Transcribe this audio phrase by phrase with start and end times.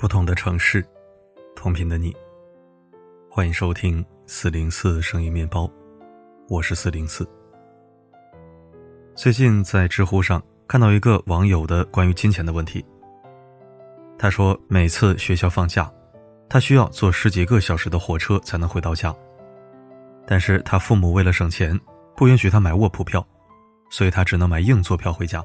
[0.00, 0.82] 不同的城市，
[1.54, 2.16] 同频的你。
[3.28, 5.70] 欢迎收听四零四声音面包，
[6.48, 7.28] 我是四零四。
[9.14, 12.82] 最近在知乎上看到一个网友的关于金钱的问题。
[14.18, 15.92] 他说，每次学校放假，
[16.48, 19.14] 他需要坐十几个小时的火车才能回到家，
[20.26, 21.78] 但是他父母为了省钱，
[22.16, 23.22] 不允许他买卧铺票，
[23.90, 25.44] 所以他只能买硬座票回家。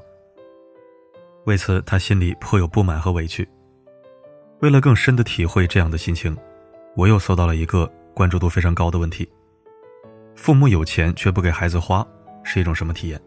[1.44, 3.46] 为此，他心里颇有不满和委屈。
[4.60, 6.34] 为了更深的体会这样的心情，
[6.94, 9.28] 我又搜到了一个关注度非常高的问题：
[10.34, 12.06] 父母有钱却不给孩子花，
[12.42, 13.20] 是一种什么体验？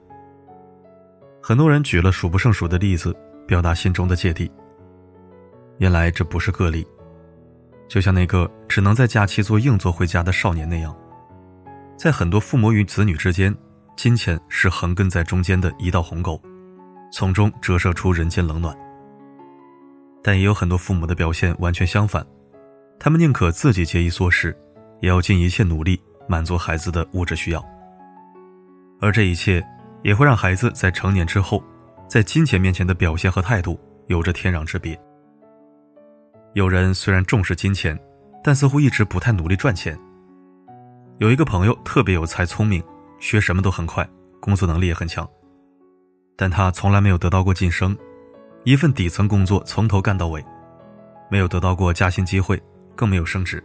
[1.42, 3.16] 很多人举了数不胜数的例子，
[3.48, 4.52] 表达心中的芥蒂。
[5.78, 6.86] 原来这不是个例，
[7.88, 10.96] 就像那个只能在假期坐硬座回家的少年那样，
[11.96, 13.56] 在很多父母与子女之间，
[13.96, 16.42] 金钱是横亘在中间的一道鸿沟，
[17.14, 18.76] 从中折射出人间冷暖。
[20.24, 22.26] 但也有很多父母的表现完全相反，
[23.00, 24.56] 他们宁可自己节衣缩食，
[25.02, 27.66] 也要尽一切努力满足孩子的物质需要。
[29.02, 29.66] 而这一切
[30.04, 31.64] 也会让孩子在成年之后，
[32.08, 35.00] 在金钱面前的表现和态度有着天壤之别。
[36.54, 37.98] 有人虽然重视金钱，
[38.44, 39.98] 但似乎一直不太努力赚钱。
[41.20, 42.84] 有一个朋友特别有才聪明，
[43.20, 44.08] 学什么都很快，
[44.42, 45.26] 工作能力也很强，
[46.36, 47.98] 但他从来没有得到过晋升。
[48.70, 50.46] 一份底层工作从头干到尾，
[51.28, 52.62] 没有得到过加薪机会，
[52.96, 53.64] 更没有升职，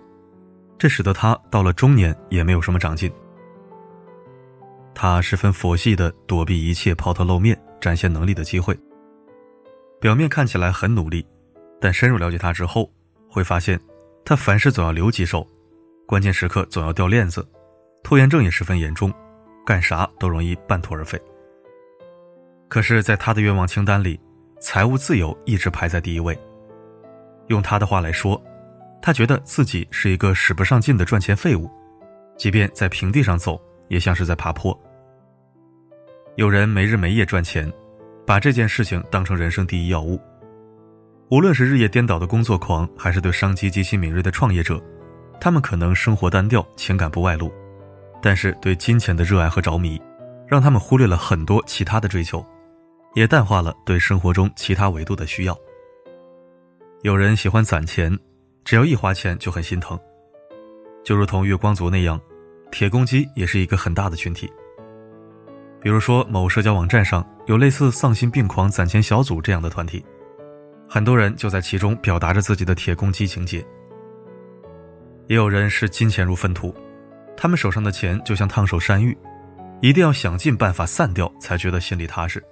[0.78, 3.12] 这使得他到了中年也没有什么长进。
[4.94, 8.74] 他十分佛系的躲避一切抛头露面、展现能力的机会。
[10.00, 11.22] 表面看起来很努力，
[11.78, 12.90] 但深入了解他之后，
[13.28, 13.78] 会发现
[14.24, 15.46] 他凡事总要留几手，
[16.06, 17.46] 关键时刻总要掉链子，
[18.02, 19.12] 拖延症也十分严重，
[19.66, 21.20] 干啥都容易半途而废。
[22.70, 24.18] 可是，在他的愿望清单里。
[24.64, 26.36] 财务自由一直排在第一位。
[27.48, 28.42] 用他的话来说，
[29.02, 31.70] 他觉得自己是一个使不上劲的赚钱废物，
[32.38, 34.74] 即便在平地上走，也像是在爬坡。
[36.36, 37.70] 有人没日没夜赚钱，
[38.26, 40.18] 把这件事情当成人生第一要务。
[41.28, 44.82] 无论是日夜颠倒的工作狂，还是对商机极其敏锐的创业者，
[45.38, 47.52] 他们可能生活单调，情感不外露，
[48.22, 50.00] 但是对金钱的热爱和着迷，
[50.48, 52.42] 让他们忽略了很多其他的追求。
[53.14, 55.56] 也淡化了对生活中其他维度的需要。
[57.02, 58.16] 有人喜欢攒钱，
[58.64, 59.98] 只要一花钱就很心疼，
[61.04, 62.20] 就如同月光族那样，
[62.70, 64.50] 铁公鸡也是一个很大的群体。
[65.80, 70.02] 比如说，某社交网站上有类似“丧心病狂攒钱小组”这样的团体，
[70.88, 73.64] 很多人就在其中表达着自己的铁公鸡情节。
[75.26, 76.74] 也有人视金钱如粪土，
[77.36, 79.16] 他们手上的钱就像烫手山芋，
[79.82, 82.42] 一定要想尽办法散掉，才觉得心里踏实。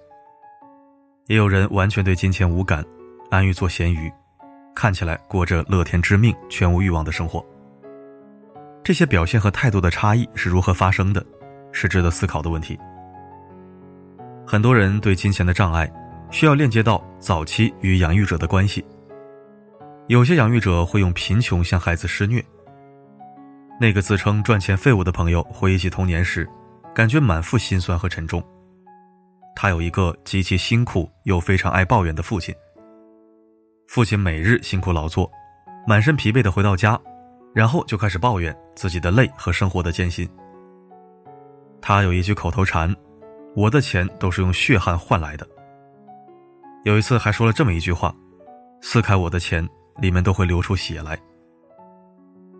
[1.28, 2.84] 也有人完全对金钱无感，
[3.30, 4.12] 安于做咸鱼，
[4.74, 7.44] 看起来过着乐天知命、全无欲望的生活。
[8.82, 11.24] 这些表现和态度的差异是如何发生的，
[11.70, 12.78] 是值得思考的问题。
[14.44, 15.90] 很多人对金钱的障碍，
[16.30, 18.84] 需要链接到早期与养育者的关系。
[20.08, 22.44] 有些养育者会用贫穷向孩子施虐。
[23.80, 26.46] 那个自称赚钱废物的朋友回忆起童年时，
[26.92, 28.42] 感觉满腹心酸和沉重。
[29.54, 32.54] 他有一个极其辛苦又非常爱抱怨的父亲。
[33.88, 35.30] 父亲每日辛苦劳作，
[35.86, 36.98] 满身疲惫的回到家，
[37.54, 40.28] 然后就开始抱怨自己的累和生活的艰辛。
[41.80, 42.94] 他有一句口头禅
[43.54, 45.46] ：“我的钱都是用血汗换来的。”
[46.84, 48.14] 有一次还说了这么一句话
[48.80, 49.68] ：“撕开我的钱，
[49.98, 51.18] 里面都会流出血来。”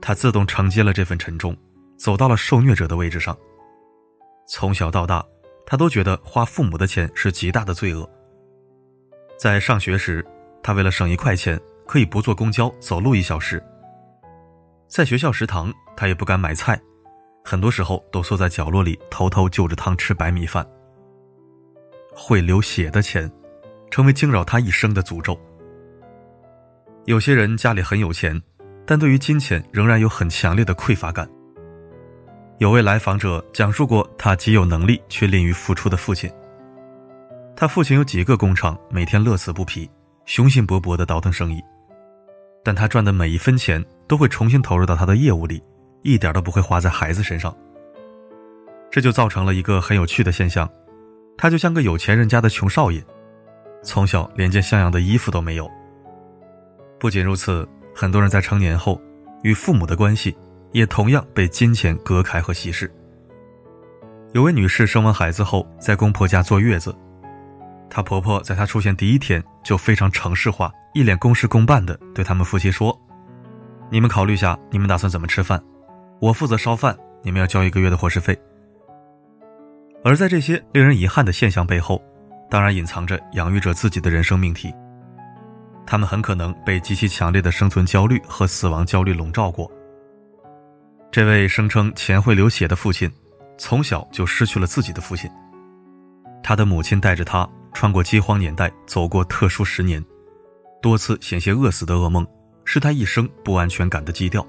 [0.03, 1.57] 他自动承接了这份沉重，
[1.97, 3.37] 走到了受虐者的位置上。
[4.47, 5.25] 从小到大。
[5.67, 8.09] 他都觉得花父母的钱是极大的罪恶。
[9.39, 10.25] 在上学时，
[10.63, 13.63] 他为了省一块钱，可以不坐公交，走路一小时。
[14.87, 16.81] 在学校食堂，他也不敢买菜，
[17.45, 20.67] 很多时候都缩在角落里，偷偷就着汤吃白米饭。
[22.15, 23.31] 会流血的钱，
[23.91, 25.39] 成为惊扰他一生的诅咒。
[27.07, 28.41] 有些人家里很有钱，
[28.87, 31.29] 但对于金钱仍然有很强烈的匮乏感。
[32.63, 36.31] 有位来访者讲述过他极有能力却吝于付出的父亲。
[37.57, 39.91] 他父亲有几个工厂，每天乐此不疲，
[40.27, 41.61] 雄心勃勃地倒腾生意，
[42.63, 45.61] 但他赚的每一分钱都会重新投入到他的业务里，
[46.03, 47.53] 一点都不会花在孩子身上。
[48.93, 50.71] 这就造成了一个很有趣的现象：
[51.37, 53.05] 他就像个有钱人家的穷少爷，
[53.83, 55.69] 从小连件像样的衣服都没有。
[57.01, 59.03] 不仅如此，很多人在成年后
[59.43, 60.33] 与父母的关系。
[60.73, 62.91] 也同样被金钱隔开和稀释。
[64.33, 66.95] 有位女士生完孩子后，在公婆家坐月子，
[67.91, 72.99] 她婆婆在她出现第一天就非常程式化，一脸公事公办的对他们夫妻说
[73.91, 75.63] ：“你们考虑下，你们打算怎么吃饭？
[76.19, 78.39] 我负责烧饭，你们要交一个月的伙食费。”
[80.03, 82.03] 而在这些令人遗憾的现象背后，
[82.51, 84.75] 当然隐藏着养育者自己的人生命题。
[85.87, 89.71] 他们很可能被极其强烈的生存焦虑和死亡焦虑笼罩过。
[91.13, 93.13] 这位声称钱会流血的父亲，
[93.59, 95.31] 从小就失去了自己的父亲。
[96.43, 100.03] 他的母亲带着他穿过饥荒年代，走过特殊十年，
[100.81, 102.27] 多次险些饿死的噩梦，
[102.65, 104.45] 是他一生不安全感的基调。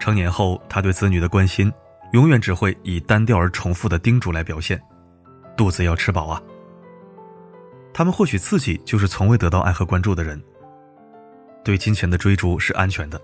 [0.00, 1.70] 成年后，他对子女的关心，
[2.14, 4.80] 永远只会以单调而重复的叮嘱来表现
[5.54, 6.42] ：“肚子要吃饱啊。”
[7.92, 10.42] 他们或许自己就是从未得到爱和关注的人。
[11.62, 13.20] 对金钱的追逐是安全的，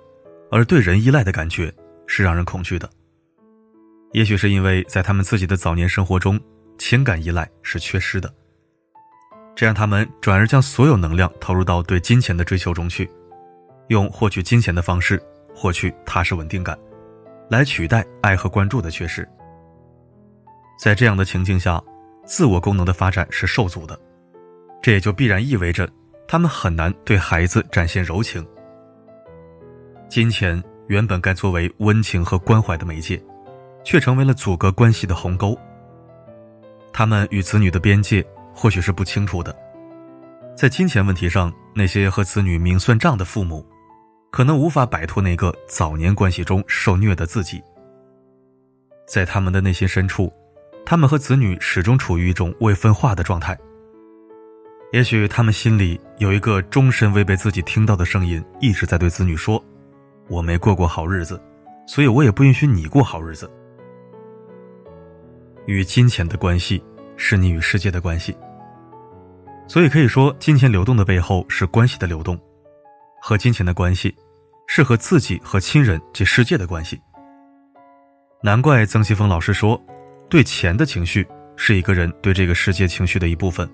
[0.51, 1.73] 而对人依赖的感觉
[2.07, 2.89] 是让人恐惧的。
[4.13, 6.39] 也许是因为在他们自己的早年生活中，
[6.79, 8.33] 情感依赖是缺失的，
[9.55, 13.11] 这让他们转而将所有能量投入到对金钱的追求中去，
[13.89, 15.23] 用获取金钱的方式
[15.55, 16.79] 获取踏实稳定感，
[17.49, 19.27] 来取代爱和关注的缺失。
[20.79, 21.83] 在这样的情境下，
[22.27, 23.99] 自我功能的发展是受阻的。
[24.83, 25.89] 这也就必然意味着，
[26.27, 28.45] 他们很难对孩子展现柔情。
[30.09, 33.23] 金钱原本该作为温情和关怀的媒介，
[33.85, 35.59] 却成为了阻隔关系的鸿沟。
[36.93, 38.25] 他们与子女的边界
[38.55, 39.57] 或许是不清楚的，
[40.57, 43.65] 在金钱问题上，那些和子女明算账的父母，
[44.31, 47.63] 可能无法摆脱那个早年关系中受虐的自己。
[49.07, 50.33] 在他们的内心深处，
[50.85, 53.59] 他们和子女始终处于一种未分化的状态。
[54.93, 59.63] 也许他们心里有一个终身未被自己听到的声音，一直在对子女说
[60.29, 61.41] ：“我没过过好日子，
[61.87, 63.51] 所以我也不允许你过好日子。”
[65.67, 66.83] 与金钱的关系
[67.17, 68.37] 是你与世界的关系，
[69.69, 72.39] 所以可以说，金钱流动的背后是关系的流动，
[73.21, 74.15] 和金钱的关系
[74.67, 77.01] 是和自己和亲人及世界的关系。
[78.43, 79.81] 难怪曾奇峰老师说
[80.29, 81.25] ：“对钱的情绪
[81.55, 83.69] 是一个人对这个世界情绪的一部分。”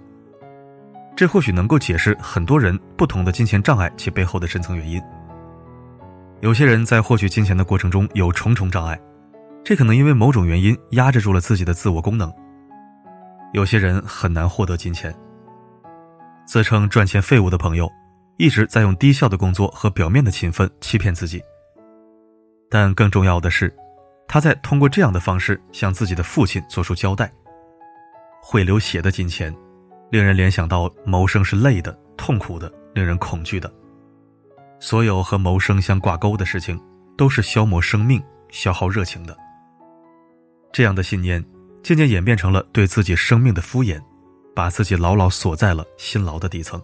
[1.17, 5.03] 这或许能够解释很多人不同的金钱障碍其背后的深层原因。
[6.41, 8.99] 有些人在获取金钱的过程中有重重障碍，
[9.65, 12.33] 这可能因为某种原因压制住了自己的自我功能。
[13.53, 15.13] 有些人很难获得金钱。
[16.47, 17.91] 自称赚钱废物的朋友，
[18.37, 21.43] 一直在用低效的工作和表面的勤奋欺骗自己。
[22.71, 23.75] 但更重要的是，
[24.29, 27.33] 他在通过这样的方式向自己的父亲做出交代：
[28.43, 29.55] 会流血的金钱。
[30.11, 33.71] 令人联想到谋生是累的、痛苦的、令人恐惧的。
[34.81, 36.81] 所有和谋生相挂钩的事情，
[37.17, 39.37] 都是消磨生命、消耗热情的。
[40.73, 41.45] 这样的信念
[41.83, 44.01] 渐渐演变成了对自己生命的敷衍，
[44.55, 46.81] 把自己牢牢锁在了辛劳的底层。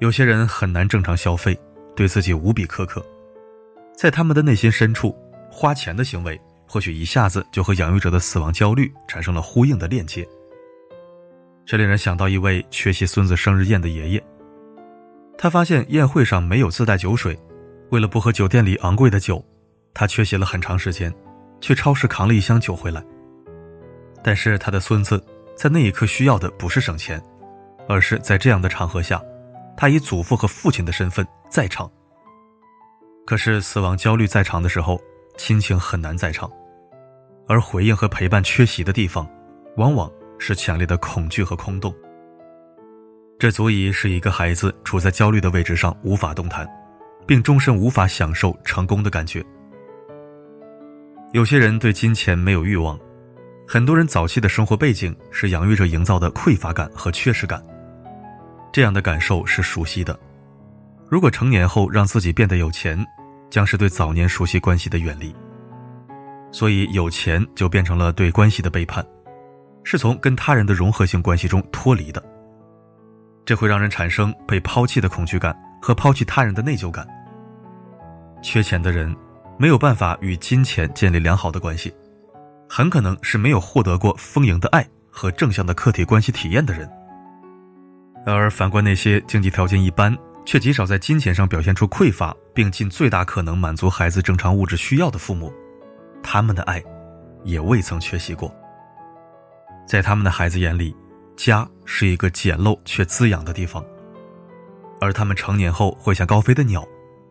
[0.00, 1.58] 有些人很难正常消费，
[1.96, 3.04] 对自己无比苛刻，
[3.96, 5.16] 在他们的内心深处，
[5.50, 10.26] 花钱的行为或许一下子就和养育者的死亡焦虑产生了呼应的链接。
[11.64, 14.24] 这令人想到一位缺席孙子生日宴的爷爷。
[15.38, 17.38] 他发现宴会上没有自带酒水，
[17.90, 19.42] 为了不喝酒店里昂贵的酒，
[19.94, 21.14] 他缺席了很长时间，
[21.60, 23.02] 去超市扛了一箱酒回来。
[24.22, 25.24] 但是他的孙子
[25.56, 27.22] 在那一刻需要的不是省钱，
[27.88, 29.22] 而是在这样的场合下，
[29.76, 31.90] 他以祖父和父亲的身份在场。
[33.24, 35.00] 可是死亡焦虑在场的时候，
[35.36, 36.50] 亲情很难在场，
[37.46, 39.28] 而回应和陪伴缺席的地方，
[39.76, 40.10] 往往。
[40.40, 41.92] 是强烈的恐惧和空洞，
[43.38, 46.68] 这足以使一个孩子处在焦虑的位置上无法动弹，
[47.24, 49.44] 并终身无法享受成功的感觉。
[51.32, 52.98] 有些人对金钱没有欲望，
[53.66, 57.62] 很多人早期的生活背景是养育者营造的匮乏感和缺失感，
[58.72, 60.18] 这样的感受是熟悉的。
[61.08, 63.06] 如果成年后让自己变得有钱，
[63.50, 65.32] 将是对早年熟悉关系的远离，
[66.50, 69.06] 所以有钱就变成了对关系的背叛。
[69.84, 72.22] 是从跟他人的融合性关系中脱离的，
[73.48, 77.08] 这会让人产生被抛弃的恐惧感和抛弃他人的内疚感。
[78.42, 79.16] 缺钱的人
[79.58, 81.90] 没有办法与金钱建立良好的关系，
[82.68, 86.86] 很可能是没有获得过丰盈的爱和正向的客体关系体验的人。
[88.26, 90.14] 而反观那些经济条件一般
[90.44, 95.50] 却极少在金钱上表现出匮乏，并尽最大可能满足孩子正常物质需要的父母，
[96.22, 96.84] 他们的爱
[97.44, 98.54] 也未曾缺席过。
[99.86, 100.94] 在他们的孩子眼里，
[101.38, 103.82] 家是一个简陋却滋养的地方，
[105.00, 106.86] 而他们成年后会像高飞的鸟，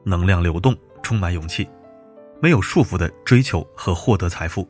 [0.06, 0.74] 能量流动，
[1.04, 1.68] 充满勇气，
[2.42, 4.66] 没有束缚的追求和获得财富。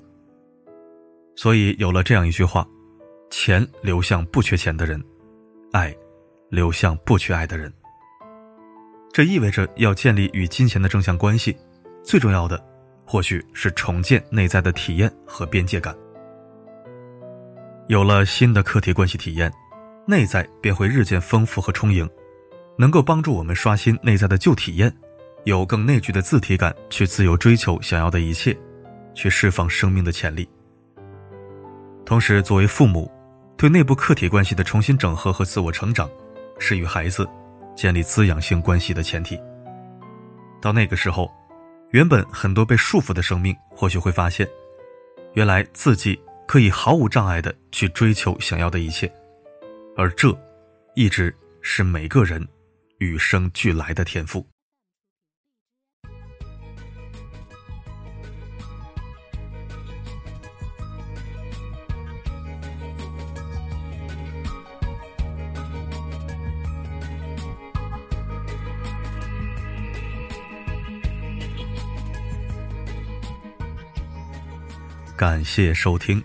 [1.36, 2.67] 所以有了这样一句话：
[3.29, 5.01] 钱流向不缺钱的人，
[5.72, 5.96] 爱
[6.50, 7.72] 流向不缺爱的人。
[9.13, 11.56] 这意味着要建立与金钱的正向关系，
[12.03, 12.60] 最重要的
[13.06, 15.96] 或许是重建内在的体验和边界感。
[17.88, 19.51] 有了新的客体关系体验，
[20.06, 22.10] 内在便会日渐丰富和充盈，
[22.77, 24.94] 能够帮助我们刷新内在的旧体验，
[25.46, 28.58] 有更内聚的自体感，去自由追求想要的一切，
[29.13, 30.48] 去释放生命的潜力。
[32.06, 33.10] 同时，作为父母，
[33.56, 36.10] 对内部客体关系的重新整合和自我成长，
[36.60, 37.27] 是与孩子。
[37.75, 39.39] 建立滋养性关系的前提。
[40.60, 41.32] 到那个时候，
[41.91, 44.50] 原本很多被束缚的生命，或许会发现，
[45.34, 49.12] 原来自己可以毫无障碍的去追求想要的一切，
[49.98, 50.36] 而这，
[50.96, 52.48] 一直是每个人
[53.00, 54.48] 与生俱来的天赋。
[75.18, 76.24] 感谢收听。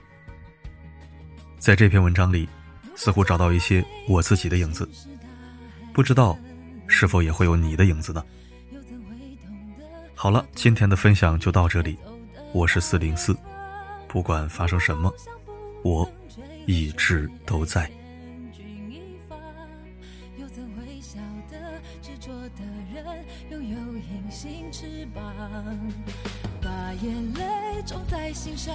[1.63, 2.49] 在这篇文章里，
[2.97, 4.89] 似乎找到一些我自己的影子，
[5.93, 6.37] 不知道
[6.89, 8.25] 是否也会有你的影子呢？
[10.13, 11.97] 好了，今天的分享就到这里。
[12.53, 13.37] 我是四零四，
[14.09, 15.15] 不管发生什么，
[15.85, 16.11] 我
[16.67, 17.89] 一直都在。
[26.61, 28.75] 把眼泪种在心上，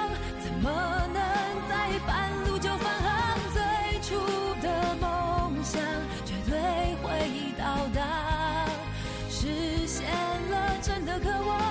[11.19, 11.70] 如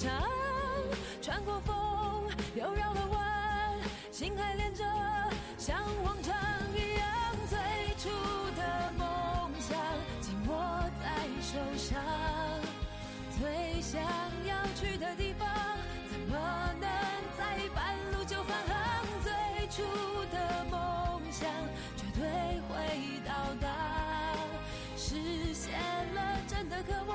[0.00, 0.10] 长，
[1.20, 3.78] 穿过风又绕了弯，
[4.10, 4.82] 心还连着，
[5.58, 6.34] 像往常
[6.74, 7.06] 一样，
[7.50, 7.58] 最
[7.98, 8.08] 初
[8.56, 9.76] 的梦想
[10.22, 10.56] 紧握
[10.98, 11.04] 在
[11.42, 12.02] 手上，
[13.38, 14.00] 最想
[14.46, 15.46] 要去的地方，
[16.10, 16.88] 怎么能
[17.36, 19.04] 在半路就返航？
[19.22, 19.30] 最
[19.68, 19.82] 初
[20.32, 21.46] 的梦想
[21.94, 22.60] 绝对。
[22.70, 22.76] 会
[23.26, 23.66] 到达，
[24.96, 25.72] 实现
[26.14, 27.09] 了真的渴望。